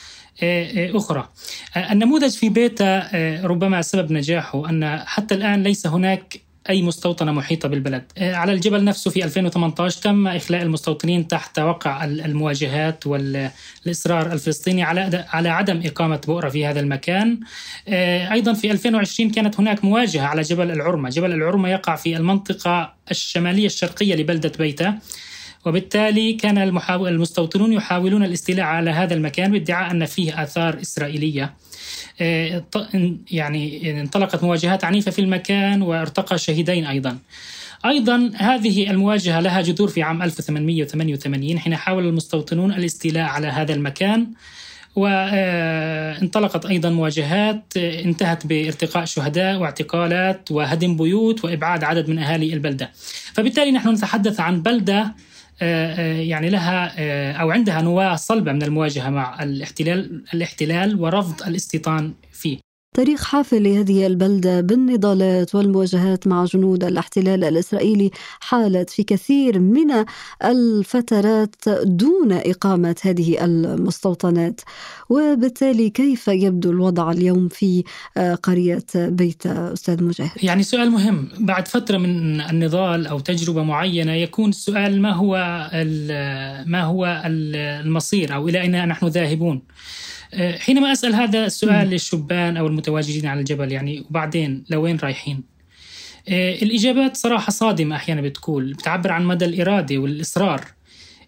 آه، 0.41 0.65
آه، 0.65 0.97
أخرى. 0.97 1.29
آه، 1.75 1.91
النموذج 1.91 2.31
في 2.31 2.49
بيتا 2.49 3.09
ربما 3.43 3.81
سبب 3.81 4.11
نجاحه 4.11 4.69
أن 4.69 4.99
حتى 5.05 5.35
الآن 5.35 5.63
ليس 5.63 5.87
هناك 5.87 6.41
أي 6.69 6.81
مستوطنة 6.81 7.31
محيطة 7.31 7.69
بالبلد. 7.69 8.03
على 8.17 8.53
الجبل 8.53 8.83
نفسه 8.83 9.11
في 9.11 9.23
2018 9.23 10.01
تم 10.01 10.27
إخلاء 10.27 10.61
المستوطنين 10.61 11.27
تحت 11.27 11.59
وقع 11.59 12.03
المواجهات 12.03 13.07
والإصرار 13.07 14.33
الفلسطيني 14.33 14.83
على 14.83 15.25
على 15.29 15.49
عدم 15.49 15.81
إقامة 15.85 16.21
بؤرة 16.27 16.49
في 16.49 16.65
هذا 16.65 16.79
المكان. 16.79 17.39
أيضا 18.31 18.53
في 18.53 18.71
2020 18.71 19.29
كانت 19.29 19.59
هناك 19.59 19.85
مواجهة 19.85 20.25
على 20.25 20.41
جبل 20.41 20.71
العرمة. 20.71 21.09
جبل 21.09 21.31
العرمة 21.31 21.69
يقع 21.69 21.95
في 21.95 22.17
المنطقة 22.17 22.93
الشمالية 23.11 23.65
الشرقية 23.65 24.15
لبلدة 24.15 24.51
بيتا 24.59 24.99
وبالتالي 25.65 26.33
كان 26.33 26.57
المستوطنون 26.91 27.73
يحاولون 27.73 28.23
الاستيلاء 28.23 28.65
على 28.65 28.91
هذا 28.91 29.13
المكان 29.13 29.51
بادعاء 29.51 29.91
أن 29.91 30.05
فيه 30.05 30.43
آثار 30.43 30.81
إسرائيلية 30.81 31.53
آه، 32.21 32.63
يعني 33.31 34.01
انطلقت 34.01 34.43
مواجهات 34.43 34.83
عنيفة 34.83 35.11
في 35.11 35.19
المكان 35.19 35.81
وارتقى 35.81 36.37
شهيدين 36.37 36.85
أيضا 36.85 37.17
أيضا 37.85 38.31
هذه 38.35 38.91
المواجهة 38.91 39.39
لها 39.39 39.61
جذور 39.61 39.87
في 39.87 40.03
عام 40.03 40.21
1888 40.21 41.59
حين 41.59 41.75
حاول 41.75 42.05
المستوطنون 42.07 42.71
الاستيلاء 42.71 43.25
على 43.25 43.47
هذا 43.47 43.73
المكان 43.73 44.27
وانطلقت 44.95 46.65
أيضا 46.65 46.89
مواجهات 46.89 47.77
انتهت 47.77 48.47
بارتقاء 48.47 49.05
شهداء 49.05 49.57
واعتقالات 49.57 50.51
وهدم 50.51 50.97
بيوت 50.97 51.45
وإبعاد 51.45 51.83
عدد 51.83 52.09
من 52.09 52.19
أهالي 52.19 52.53
البلدة. 52.53 52.91
فبالتالي 53.33 53.71
نحن 53.71 53.89
نتحدث 53.89 54.39
عن 54.39 54.63
آه، 54.67 54.89
آه، 54.89 55.15
يعني 56.21 56.49
لها 56.49 56.93
آه، 56.97 57.31
أو 57.33 57.51
عندها 57.51 57.81
نواة 57.81 58.15
صلبة 58.15 58.51
من 58.51 58.63
المواجهة 58.63 59.09
مع 59.09 59.43
الاحتلال 59.43 60.23
الاحتلال 60.33 61.01
ورفض 61.01 61.43
الاستيطان 61.47 62.13
فيه. 62.31 62.57
تاريخ 62.93 63.25
حافل 63.25 63.63
لهذه 63.63 64.07
البلدة 64.07 64.61
بالنضالات 64.61 65.55
والمواجهات 65.55 66.27
مع 66.27 66.45
جنود 66.45 66.83
الاحتلال 66.83 67.43
الإسرائيلي 67.43 68.11
حالت 68.39 68.89
في 68.89 69.03
كثير 69.03 69.59
من 69.59 70.05
الفترات 70.43 71.55
دون 71.83 72.31
إقامة 72.31 72.95
هذه 73.01 73.45
المستوطنات. 73.45 74.61
وبالتالي 75.09 75.89
كيف 75.89 76.27
يبدو 76.27 76.71
الوضع 76.71 77.11
اليوم 77.11 77.47
في 77.47 77.83
قرية 78.43 78.85
بيت 78.95 79.45
أستاذ 79.45 80.03
مجاهد؟ 80.03 80.43
يعني 80.43 80.63
سؤال 80.63 80.91
مهم. 80.91 81.29
بعد 81.39 81.67
فترة 81.67 81.97
من 81.97 82.41
النضال 82.41 83.07
أو 83.07 83.19
تجربة 83.19 83.63
معينة 83.63 84.13
يكون 84.13 84.49
السؤال 84.49 85.01
ما 85.01 85.11
هو 85.11 85.35
ما 86.65 86.83
هو 86.83 87.23
المصير 87.25 88.35
أو 88.35 88.49
إلى 88.49 88.61
أين 88.61 88.87
نحن 88.87 89.07
ذاهبون؟ 89.07 89.55
آه، 89.55 90.02
حينما 90.59 90.91
أسأل 90.91 91.15
هذا 91.15 91.45
السؤال 91.45 91.89
للشبان 91.89 92.57
أو 92.57 92.67
المتواجدين 92.67 93.25
على 93.25 93.39
الجبل 93.39 93.71
يعني 93.71 94.05
وبعدين 94.09 94.63
لوين 94.69 94.97
رايحين؟ 95.03 95.53
آه، 96.29 96.55
الإجابات 96.55 97.17
صراحة 97.17 97.51
صادمة 97.51 97.95
أحيانا 97.95 98.21
بتكون 98.21 98.71
بتعبر 98.71 99.11
عن 99.11 99.25
مدى 99.25 99.45
الإرادة 99.45 99.97
والإصرار 99.97 100.61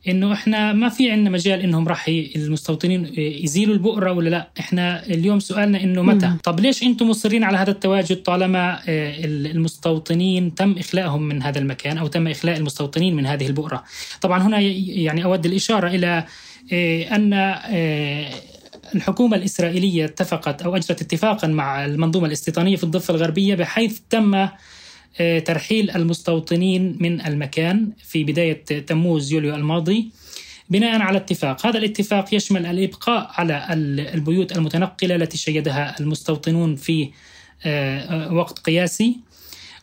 إنه 0.08 0.34
إحنا 0.34 0.74
ما 0.74 0.89
في 0.89 1.12
عندنا 1.12 1.30
مجال 1.30 1.60
إنهم 1.60 1.88
راح 1.88 2.08
المستوطنين 2.36 3.12
يزيلوا 3.18 3.74
البؤرة 3.74 4.12
ولا 4.12 4.30
لا 4.30 4.50
إحنا 4.60 5.06
اليوم 5.06 5.39
سؤالنا 5.39 5.84
إنه 5.84 6.02
متى 6.02 6.28
مم. 6.28 6.38
طب 6.44 6.60
ليش 6.60 6.84
أنتم 6.84 7.10
مصرين 7.10 7.44
على 7.44 7.58
هذا 7.58 7.72
التواجد 7.72 8.24
طالما 8.24 8.80
آه، 8.88 9.26
المستوطنين 9.26 10.56
تم 10.56 10.76
إخلاءهم 10.78 11.22
من 11.22 11.44
هذا 11.44 11.60
المكان 11.60 11.98
أو 11.98 12.08
تم 12.08 12.28
إخلاء 12.28 12.58
المستوطنين 12.58 13.15
من 13.15 13.26
هذه 13.26 13.48
البؤرة 13.48 13.84
طبعا 14.22 14.44
هنا 14.44 14.60
يعني 14.60 15.24
أود 15.24 15.46
الإشارة 15.46 15.88
إلى 15.88 16.26
أن 17.15 17.34
الحكومة 18.95 19.38
الإسرائيلية 19.38 20.06
اتفقت 20.06 20.62
أو 20.62 20.76
أجرت 20.76 21.02
اتفاقا 21.02 21.48
مع 21.48 21.86
المنظومة 21.86 22.28
الاستيطانية 22.28 22.76
في 22.76 22.84
الضفة 22.84 23.13
الغربية 23.13 23.56
بحيث 23.56 24.00
تم 24.10 24.48
آه، 25.19 25.39
ترحيل 25.39 25.91
المستوطنين 25.91 26.98
من 27.00 27.26
المكان 27.26 27.91
في 28.04 28.24
بداية 28.24 28.63
تموز 28.63 29.34
يوليو 29.34 29.56
الماضي 29.56 30.10
بناء 30.69 31.02
على 31.02 31.17
اتفاق. 31.17 31.65
هذا 31.67 31.78
الاتفاق 31.78 32.34
يشمل 32.34 32.65
الإبقاء 32.65 33.32
على 33.34 33.67
البيوت 34.13 34.58
المتنقلة 34.58 35.15
التي 35.15 35.38
شيدها 35.38 36.00
المستوطنون 36.00 36.76
في 36.76 37.10
آه، 37.65 38.00
آه، 38.00 38.34
وقت 38.34 38.60
قياسي. 38.60 39.17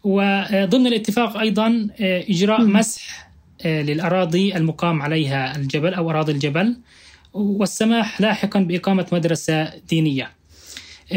وضمن 0.04 0.86
الاتفاق 0.86 1.36
أيضا 1.36 1.88
إجراء 2.00 2.64
مسح 2.64 3.30
للأراضي 3.64 4.56
المقام 4.56 5.02
عليها 5.02 5.56
الجبل 5.56 5.94
أو 5.94 6.10
أراضي 6.10 6.32
الجبل. 6.32 6.76
والسماح 7.32 8.20
لاحقا 8.20 8.60
بإقامة 8.60 9.06
مدرسة 9.12 9.72
دينية. 9.88 10.30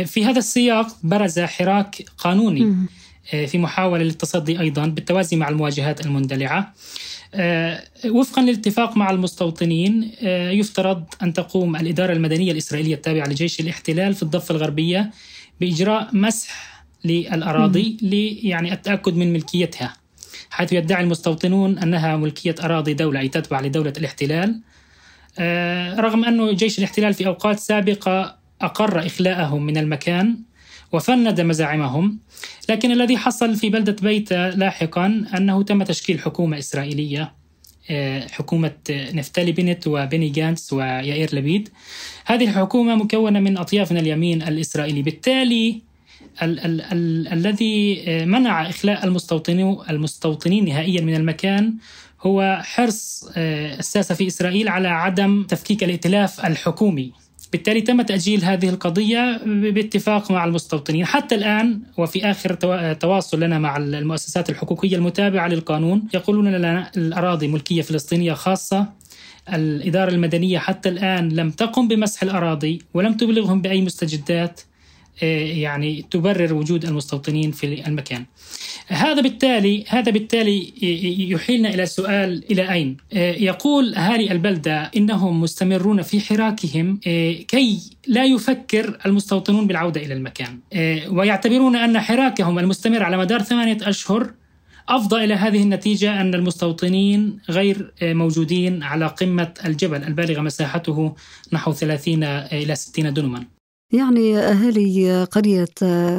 في 0.06 0.26
هذا 0.26 0.40
السياق 0.40 0.88
برز 1.04 1.40
حراك 1.40 2.06
قانوني 2.18 2.88
آه، 3.34 3.46
في 3.46 3.58
محاولة 3.58 4.04
للتصدي 4.04 4.60
أيضا 4.60 4.86
بالتوازي 4.86 5.38
مع 5.38 5.50
المواجهات 5.50 6.06
المندلعة. 6.06 6.74
آه، 7.34 7.84
وفقا 8.06 8.42
للاتفاق 8.42 8.98
مع 8.98 9.10
المستوطنين 9.10 10.12
آه، 10.22 10.52
يفترض 10.52 11.04
أن 11.24 11.34
تقوم 11.34 11.76
الإدارة 11.76 12.14
المدنية 12.14 12.52
الإسرائيلية 12.52 12.96
التابعة 12.96 13.28
لجيش 13.28 13.60
الاحتلال 13.60 14.14
في 14.14 14.24
الضفة 14.24 14.56
الغربية 14.56 15.12
بإجراء 15.62 16.10
مسح 16.14 16.86
للأراضي 17.04 17.98
يعني 18.44 18.74
التأكد 18.74 19.16
من 19.16 19.34
ملكيتها 19.34 19.94
حيث 20.50 20.74
يدعي 20.74 21.04
المستوطنون 21.04 21.78
أنها 21.78 22.18
ملكية 22.18 22.56
أراضي 22.64 22.94
دولة 22.94 23.20
أي 23.20 23.28
تتبع 23.28 23.62
لدولة 23.62 23.94
الاحتلال. 23.98 24.50
آه، 24.50 24.75
رغم 26.00 26.26
أنه 26.26 26.52
جيش 26.52 26.80
الاحتلال 26.80 27.14
في 27.14 27.28
أوقات 27.28 27.60
سابقة 27.60 28.38
أقر 28.62 29.06
إخلاءهم 29.06 29.66
من 29.66 29.78
المكان 29.78 30.38
وفند 30.92 31.42
مزاعمهم 31.42 32.20
لكن 32.70 32.92
الذي 32.92 33.18
حصل 33.18 33.56
في 33.56 33.70
بلدة 33.70 33.96
بيتا 34.02 34.50
لاحقا 34.56 35.26
أنه 35.38 35.64
تم 35.64 35.84
تشكيل 35.84 36.20
حكومة 36.20 36.58
إسرائيلية 36.58 37.34
آه، 37.90 38.28
حكومة 38.28 38.72
نفتالي 38.90 39.52
بنت 39.52 39.88
وبيني 39.88 40.30
جانتس 40.30 40.74
ويائير 40.74 41.36
لبيد. 41.36 41.70
هذه 42.26 42.44
الحكومة 42.44 42.96
مكونة 42.96 43.40
من 43.40 43.58
أطياف 43.58 43.92
من 43.92 43.98
اليمين 43.98 44.42
الإسرائيلي. 44.42 45.02
بالتالي 45.02 45.82
ال- 46.42 46.60
ال- 46.60 46.82
ال- 46.82 47.28
الذي 47.28 48.04
منع 48.26 48.70
إخلاء 48.70 49.06
المستوطنين 49.06 49.78
المستوطنين 49.90 50.66
نهائيا 50.66 51.02
من 51.02 51.16
المكان 51.16 51.74
هو 52.26 52.60
حرص 52.64 53.30
آه، 53.38 53.80
الساسة 53.80 54.16
في 54.16 54.28
إسرائيل 54.28 54.68
على 54.68 54.88
عدم 54.88 55.44
تفكيك 55.44 55.84
الائتلاف 55.84 56.46
الحكومي. 56.46 57.12
بالتالي 57.52 57.82
تم 57.82 58.02
تأجيل 58.02 58.44
هذه 58.46 58.70
القضية 58.70 59.42
باتفاق 59.46 60.32
مع 60.32 60.46
المستوطنين. 60.46 61.06
حتى 61.06 61.36
الآن 61.36 61.80
وفي 61.98 62.26
آخر 62.32 62.54
توا- 62.54 62.94
تواصل 62.94 63.40
لنا 63.40 63.60
مع 63.60 63.78
المؤسسات 63.78 64.50
الحقوقية 64.50 64.96
المتابعة 64.96 65.48
للقانون 65.48 66.04
يقولون 66.14 66.52
لنا 66.52 66.92
الأراضي 66.98 67.48
ملكية 67.48 67.82
فلسطينية 67.82 68.34
خاصة. 68.34 68.88
الإدارة 69.54 70.10
المدنية 70.10 70.60
حتى 70.60 70.90
الآن 70.90 71.30
لم 71.30 71.52
تقم 71.52 71.88
بمسح 71.88 72.24
الأراضي 72.24 72.80
ولم 72.94 73.14
تبلغهم 73.14 73.62
بأي 73.62 73.82
مستجدات. 73.82 74.62
آه، 74.62 74.75
يعني 75.22 76.06
تبرر 76.12 76.54
وجود 76.54 76.86
المستوطنين 76.86 77.52
في 77.52 77.88
المكان. 77.88 78.26
هذا 78.88 79.22
بالتالي 79.22 79.86
هذا 79.88 80.12
بالتالي 80.12 80.74
يحيلنا 81.32 81.70
إلى 81.74 81.86
سؤال 81.86 82.44
إلى 82.52 82.72
أين؟ 82.74 82.98
آه، 83.14 83.32
يقول 83.34 83.96
اهالي 83.96 84.32
البلدة 84.32 84.92
إنهم 84.98 85.42
مستمرون 85.42 86.02
في 86.02 86.22
حراكهم 86.22 87.00
آه، 87.08 87.34
كي 87.34 87.80
لا 88.08 88.26
يفكر 88.26 88.98
المستوطنون 89.06 89.68
بالعودة 89.68 90.02
إلى 90.02 90.14
المكان، 90.14 90.60
آه، 90.74 91.10
ويعتبرون 91.10 91.76
أن 91.76 92.00
حراكهم 92.00 92.60
المستمر 92.60 93.04
على 93.04 93.18
مدار 93.18 93.42
ثمانية 93.42 93.78
أشهر 93.82 94.32
أفضى 94.90 95.24
إلى 95.24 95.34
هذه 95.34 95.64
النتيجة 95.64 96.22
أن 96.22 96.34
المستوطنين 96.34 97.40
غير 97.50 97.94
آه، 98.02 98.14
موجودين 98.14 98.84
على 98.84 99.08
قمة 99.08 99.54
الجبل 99.66 100.04
البالغة 100.04 100.42
مساحته 100.42 101.16
نحو 101.54 101.72
30 101.72 102.24
إلى 102.24 102.76
60 102.76 103.14
دنما. 103.14 103.55
يعني 103.92 104.38
أهالي 104.38 105.24
قرية 105.24 105.68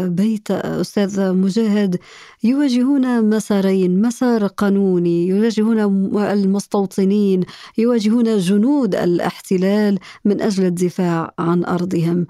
بيت 0.07 0.51
أستاذ 0.51 1.33
مجاهد 1.33 1.99
يواجهون 2.45 3.31
مسارين 3.31 4.03
مسار 4.03 4.47
قانوني 4.47 5.29
يواجهون 5.29 5.79
المستوطنين 6.19 7.45
يواجهون 7.79 8.39
جنود 8.39 8.95
الاحتلال 8.95 9.99
من 10.25 10.43
أجل 10.43 10.65
الدفاع 10.65 11.35
عن 11.39 11.65
أرضهم. 11.65 12.27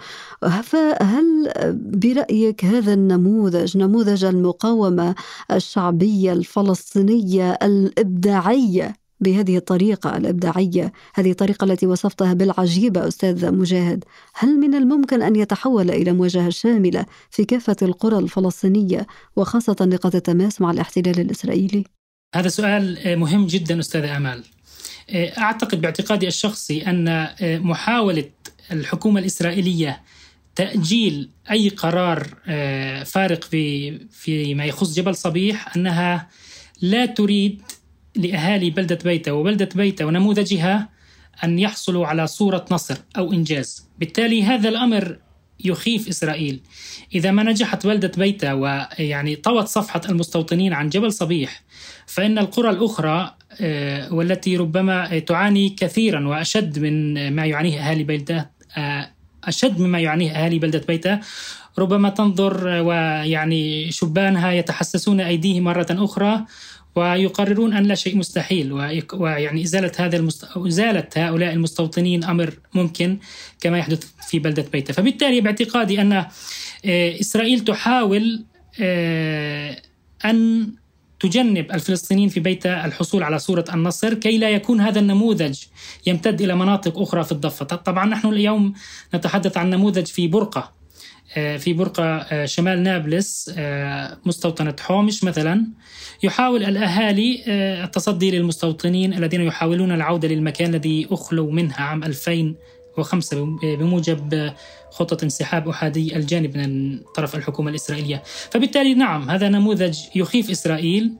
فهل 0.62 1.53
برأيك 1.75 2.64
هذا 2.64 2.94
النموذج 2.94 3.77
نموذج 3.77 4.25
المقاومة 4.25 5.14
الشعبية 5.53 6.33
الفلسطينية 6.33 7.53
الإبداعية 7.53 9.06
بهذه 9.20 9.57
الطريقة 9.57 10.16
الإبداعية 10.16 10.92
هذه 11.14 11.31
الطريقة 11.31 11.64
التي 11.64 11.87
وصفتها 11.87 12.33
بالعجيبة 12.33 13.09
أستاذ 13.09 13.52
مجاهد 13.55 14.05
هل 14.35 14.48
من 14.61 14.74
الممكن 14.74 15.22
أن 15.22 15.37
يتحول 15.37 15.90
إلى 15.90 16.12
مواجهة 16.12 16.50
شاملة 16.50 17.07
في 17.31 17.44
كافة 17.44 17.76
القرى 17.83 18.18
الفلسطينية 18.18 19.07
وخاصة 19.37 19.76
نقاط 19.81 20.14
التماس 20.14 20.61
مع 20.61 20.70
الاحتلال 20.70 21.20
الإسرائيلي؟ 21.20 21.85
هذا 22.35 22.48
سؤال 22.48 23.16
مهم 23.18 23.46
جدا 23.46 23.81
أستاذ 23.81 24.05
أمال 24.05 24.44
أعتقد 25.14 25.81
باعتقادي 25.81 26.26
الشخصي 26.29 26.83
أن 26.87 27.29
محاولة 27.42 28.31
الحكومة 28.72 29.20
الإسرائيلية 29.20 30.02
تأجيل 30.55 31.31
أي 31.50 31.68
قرار 31.68 32.26
فارق 33.05 33.44
في 33.44 33.98
فيما 34.11 34.64
يخص 34.64 34.94
جبل 34.94 35.14
صبيح 35.14 35.76
أنها 35.76 36.29
لا 36.83 37.07
تريد 37.07 37.62
لأهالي 38.16 38.70
بلدة 38.70 38.98
بيتا 39.05 39.33
وبلدة 39.33 39.68
بيتا 39.74 40.05
ونموذجها 40.05 40.88
أن 41.44 41.59
يحصلوا 41.59 42.07
على 42.07 42.26
صورة 42.26 42.64
نصر 42.70 42.96
أو 43.18 43.33
إنجاز. 43.33 43.88
بالتالي 43.98 44.42
هذا 44.42 44.68
الأمر 44.68 45.18
يخيف 45.64 46.09
إسرائيل. 46.09 46.61
إذا 47.14 47.31
ما 47.31 47.42
نجحت 47.42 47.87
بلدة 47.87 48.12
بيتا 48.16 48.52
ويعني 48.52 49.37
طوت 49.37 49.66
صفحة 49.66 50.00
المستوطنين 50.09 50.72
عن 50.72 50.88
جبل 50.88 51.12
صبيح 51.12 51.62
فإن 52.07 52.38
القرى 52.38 52.70
الأخرى 52.70 53.35
والتي 54.11 54.57
ربما 54.57 55.18
تعاني 55.18 55.68
كثيرا 55.68 56.29
وأشد 56.29 56.79
من 56.79 57.29
ما 57.33 57.46
يعانيه 57.46 57.81
أهالي 57.81 58.05
بلدة 58.05 58.50
أشد 59.44 59.81
مما 59.81 60.00
يعانيه 60.00 60.31
أهالي 60.31 60.59
بلدة 60.59 60.83
بيتا 60.88 61.20
ربما 61.79 62.09
تنظر 62.09 62.66
ويعني 62.66 63.92
شبانها 63.92 64.52
يتحسسون 64.52 65.20
أيديهم 65.20 65.64
مرة 65.64 65.87
أخرى 65.90 66.44
ويقررون 66.97 67.73
أن 67.73 67.85
لا 67.85 67.95
شيء 67.95 68.17
مستحيل 68.17 68.73
ويعني 69.13 69.63
إزالة 69.63 69.93
هذا 69.99 70.17
المست... 70.17 70.45
إزالة 70.57 71.07
هؤلاء 71.17 71.53
المستوطنين 71.53 72.25
أمر 72.25 72.55
ممكن 72.75 73.19
كما 73.61 73.79
يحدث 73.79 74.07
في 74.29 74.39
بلدة 74.39 74.65
بيتا، 74.73 74.93
فبالتالي 74.93 75.41
باعتقادي 75.41 76.01
أن 76.01 76.27
إسرائيل 77.21 77.61
تحاول 77.61 78.45
أن 80.25 80.69
تجنب 81.21 81.73
الفلسطينيين 81.73 82.29
في 82.29 82.41
بيتا 82.41 82.85
الحصول 82.85 83.23
على 83.23 83.39
صورة 83.39 83.65
النصر 83.75 84.15
كي 84.15 84.39
لا 84.39 84.51
يكون 84.51 84.81
هذا 84.81 85.01
النموذج 85.01 85.63
يمتد 86.07 86.43
إلى 86.43 86.57
مناطق 86.57 86.99
أخرى 86.99 87.25
في 87.25 87.33
الضفة. 87.33 87.65
طبعا 87.65 88.07
نحن 88.07 88.29
اليوم 88.29 88.75
نتحدث 89.15 89.57
عن 89.57 89.71
نموذج 89.71 90.07
في 90.07 90.29
برقة. 90.29 90.73
في 91.37 91.72
برقة 91.72 92.44
شمال 92.46 92.83
نابلس 92.83 93.51
مستوطنة 94.27 94.75
حومش 94.81 95.25
مثلا. 95.25 95.66
يحاول 96.22 96.64
الأهالي 96.64 97.42
التصدي 97.85 98.31
للمستوطنين 98.31 99.14
الذين 99.14 99.40
يحاولون 99.40 99.92
العودة 99.92 100.29
للمكان 100.29 100.75
الذي 100.75 101.09
أخلوا 101.11 101.53
منها 101.53 101.81
عام 101.81 102.05
2005 102.05 103.59
بموجب 103.62 104.53
خطة 104.90 105.25
انسحاب 105.25 105.68
أحادي 105.68 106.16
الجانب 106.16 106.57
من 106.57 106.99
طرف 107.14 107.35
الحكومة 107.35 107.70
الإسرائيلية. 107.70 108.22
فبالتالي 108.51 108.94
نعم 108.94 109.31
هذا 109.31 109.49
نموذج 109.49 109.99
يخيف 110.14 110.51
إسرائيل 110.51 111.12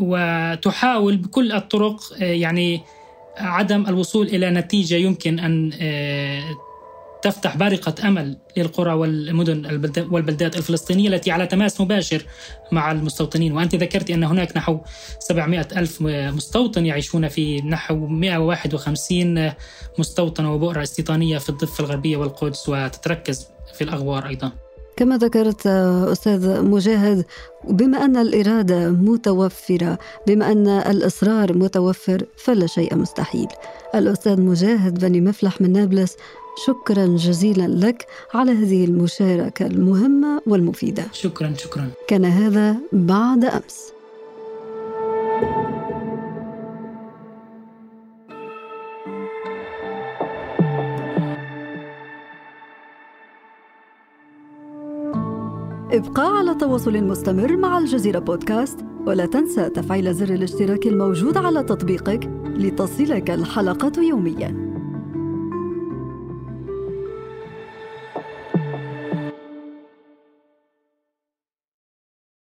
وتحاول 0.00 1.16
بكل 1.16 1.52
الطرق 1.52 2.00
يعني 2.20 2.80
عدم 3.36 3.86
الوصول 3.86 4.26
إلى 4.26 4.50
نتيجة 4.50 4.94
يمكن 4.94 5.38
أن 5.38 5.72
تفتح 7.22 7.56
بارقة 7.56 8.08
أمل 8.08 8.36
للقرى 8.56 8.92
والمدن 8.92 9.80
والبلدات 10.10 10.56
الفلسطينية 10.56 11.08
التي 11.08 11.30
على 11.30 11.46
تماس 11.46 11.80
مباشر 11.80 12.22
مع 12.72 12.92
المستوطنين. 12.92 13.52
وأنت 13.52 13.74
ذكرت 13.74 14.10
أن 14.10 14.24
هناك 14.24 14.56
نحو 14.56 14.78
700 15.18 15.68
ألف 15.76 16.02
مستوطن 16.02 16.86
يعيشون 16.86 17.28
في 17.28 17.60
نحو 17.60 18.06
151 18.06 19.52
مستوطنة 19.98 20.54
وبؤرة 20.54 20.82
استيطانية 20.82 21.38
في 21.38 21.48
الضفة 21.48 21.84
الغربية 21.84 22.16
والقدس 22.16 22.68
وتتركز 22.68 23.46
في 23.74 23.84
الأغوار 23.84 24.26
أيضاً. 24.26 24.52
كما 24.96 25.16
ذكرت 25.16 25.66
أستاذ 25.66 26.62
مجاهد 26.62 27.24
بما 27.68 28.04
أن 28.04 28.16
الإرادة 28.16 28.90
متوفرة 28.90 29.98
بما 30.26 30.52
أن 30.52 30.68
الإصرار 30.68 31.52
متوفر 31.52 32.22
فلا 32.36 32.66
شيء 32.66 32.96
مستحيل. 32.96 33.46
الأستاذ 33.94 34.40
مجاهد 34.40 35.00
بني 35.00 35.20
مفلح 35.20 35.60
من 35.60 35.72
نابلس 35.72 36.16
شكرا 36.66 37.06
جزيلا 37.06 37.86
لك 37.86 38.06
على 38.34 38.52
هذه 38.52 38.84
المشاركة 38.84 39.66
المهمة 39.66 40.40
والمفيدة. 40.46 41.04
شكرا 41.12 41.54
شكرا. 41.56 41.90
كان 42.08 42.24
هذا 42.24 42.76
بعد 42.92 43.44
أمس. 43.44 43.92
ابقى 55.92 56.38
على 56.38 56.54
تواصل 56.54 57.04
مستمر 57.04 57.56
مع 57.56 57.78
الجزيرة 57.78 58.18
بودكاست 58.18 58.78
ولا 59.06 59.26
تنسى 59.26 59.68
تفعيل 59.68 60.14
زر 60.14 60.34
الاشتراك 60.34 60.86
الموجود 60.86 61.36
على 61.36 61.62
تطبيقك 61.62 62.30
لتصلك 62.44 63.30
الحلقة 63.30 64.02
يومياً. 64.02 64.67